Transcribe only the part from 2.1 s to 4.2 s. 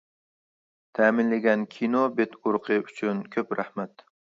بىت ئۇرۇقى ئۈچۈن كۆپ رەھمەت!